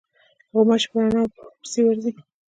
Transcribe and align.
غوماشې 0.51 0.87
په 0.91 0.97
رڼا 1.03 1.23
پسې 1.61 1.79
ورځي. 1.85 2.11